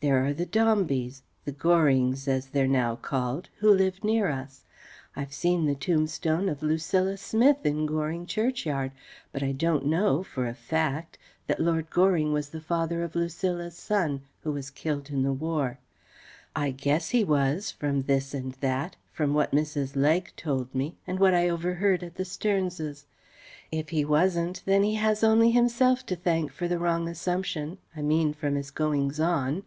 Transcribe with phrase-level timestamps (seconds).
[0.00, 4.62] There are the Dombeys the Gorings as they're now called, who live near us.
[5.16, 8.92] I've seen the tombstone of Lucilla Smith in Goring churchyard,
[9.32, 11.16] but I don't know for a fact
[11.48, 15.78] that Lord Goring was the father of Lucilla's son (who was killed in the war).
[16.54, 19.96] I guess he was, from this and that, from what Mrs.
[19.96, 23.06] Legg told me, and what I overheard at the Sterns'.
[23.72, 28.02] If he wasn't, then he has only himself to thank for the wrong assumption: I
[28.02, 29.64] mean, from his goings on.